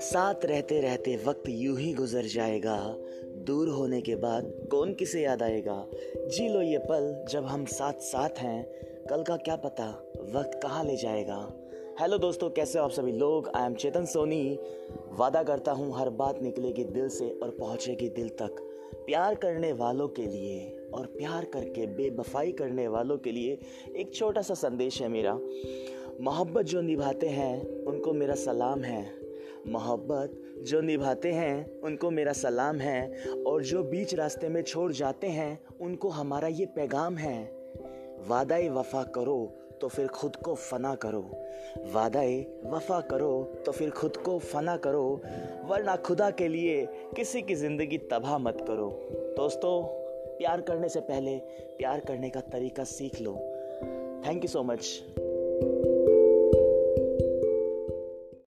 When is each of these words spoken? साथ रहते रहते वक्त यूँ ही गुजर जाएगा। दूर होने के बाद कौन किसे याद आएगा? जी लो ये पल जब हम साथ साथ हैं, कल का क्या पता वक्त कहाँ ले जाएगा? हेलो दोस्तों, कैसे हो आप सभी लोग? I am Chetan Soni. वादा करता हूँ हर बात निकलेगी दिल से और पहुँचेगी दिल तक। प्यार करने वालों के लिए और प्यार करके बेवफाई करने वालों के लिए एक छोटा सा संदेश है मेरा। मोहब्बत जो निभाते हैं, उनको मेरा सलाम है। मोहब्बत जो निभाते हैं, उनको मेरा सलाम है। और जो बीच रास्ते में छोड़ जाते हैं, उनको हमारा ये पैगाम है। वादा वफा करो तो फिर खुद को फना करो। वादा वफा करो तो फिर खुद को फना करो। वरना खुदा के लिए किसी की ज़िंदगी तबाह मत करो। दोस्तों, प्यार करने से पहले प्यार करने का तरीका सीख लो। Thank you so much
साथ 0.00 0.34
रहते 0.44 0.80
रहते 0.80 1.16
वक्त 1.16 1.42
यूँ 1.48 1.78
ही 1.78 1.94
गुजर 1.94 2.24
जाएगा। 2.24 2.96
दूर 3.24 3.68
होने 3.68 4.00
के 4.00 4.16
बाद 4.16 4.68
कौन 4.70 4.94
किसे 4.94 5.22
याद 5.22 5.42
आएगा? 5.42 5.86
जी 6.16 6.48
लो 6.48 6.62
ये 6.62 6.78
पल 6.78 7.24
जब 7.30 7.44
हम 7.44 7.64
साथ 7.64 7.92
साथ 7.92 8.30
हैं, 8.38 8.66
कल 9.10 9.22
का 9.22 9.36
क्या 9.36 9.56
पता 9.56 10.12
वक्त 10.34 10.60
कहाँ 10.62 10.84
ले 10.84 10.96
जाएगा? 10.96 11.52
हेलो 12.00 12.18
दोस्तों, 12.18 12.50
कैसे 12.50 12.78
हो 12.78 12.84
आप 12.84 12.90
सभी 12.90 13.12
लोग? 13.12 13.48
I 13.48 13.66
am 13.66 13.74
Chetan 13.74 14.04
Soni. 14.04 14.58
वादा 15.12 15.42
करता 15.42 15.72
हूँ 15.72 15.98
हर 15.98 16.10
बात 16.10 16.42
निकलेगी 16.42 16.84
दिल 16.84 17.08
से 17.08 17.40
और 17.42 17.50
पहुँचेगी 17.50 18.08
दिल 18.08 18.28
तक। 18.28 18.56
प्यार 19.06 19.34
करने 19.34 19.72
वालों 19.72 20.08
के 20.08 20.22
लिए 20.22 20.88
और 20.94 21.06
प्यार 21.06 21.44
करके 21.44 21.86
बेवफाई 21.86 22.52
करने 22.52 22.88
वालों 22.88 23.18
के 23.18 23.32
लिए 23.32 23.58
एक 23.96 24.14
छोटा 24.14 24.42
सा 24.42 24.54
संदेश 24.54 25.02
है 25.02 25.08
मेरा। 25.08 25.38
मोहब्बत 26.20 26.64
जो 26.64 26.80
निभाते 26.80 27.28
हैं, 27.28 27.84
उनको 27.84 28.12
मेरा 28.12 28.34
सलाम 28.34 28.80
है। 28.80 29.12
मोहब्बत 29.66 30.42
जो 30.62 30.80
निभाते 30.80 31.32
हैं, 31.32 31.80
उनको 31.80 32.10
मेरा 32.10 32.32
सलाम 32.32 32.76
है। 32.76 33.30
और 33.46 33.62
जो 33.62 33.82
बीच 33.82 34.14
रास्ते 34.14 34.48
में 34.48 34.62
छोड़ 34.62 34.92
जाते 34.92 35.26
हैं, 35.26 35.60
उनको 35.80 36.08
हमारा 36.08 36.48
ये 36.48 36.66
पैगाम 36.66 37.16
है। 37.16 37.44
वादा 38.28 38.56
वफा 38.56 39.02
करो 39.02 39.56
तो 39.84 39.88
फिर 39.88 40.06
खुद 40.06 40.36
को 40.36 40.54
फना 40.54 40.94
करो। 40.94 41.20
वादा 41.92 42.20
वफा 42.70 43.00
करो 43.00 43.32
तो 43.66 43.72
फिर 43.72 43.90
खुद 43.90 44.16
को 44.16 44.38
फना 44.38 44.76
करो। 44.76 45.02
वरना 45.64 45.96
खुदा 45.96 46.30
के 46.30 46.48
लिए 46.48 46.86
किसी 47.16 47.42
की 47.42 47.54
ज़िंदगी 47.54 47.98
तबाह 48.12 48.38
मत 48.38 48.64
करो। 48.68 48.88
दोस्तों, 49.36 49.82
प्यार 50.38 50.60
करने 50.60 50.88
से 50.88 51.00
पहले 51.00 51.36
प्यार 51.78 52.00
करने 52.00 52.30
का 52.30 52.40
तरीका 52.40 52.84
सीख 52.84 53.20
लो। 53.20 53.34
Thank 54.26 54.44
you 54.44 54.48
so 54.48 54.62
much 54.62 55.04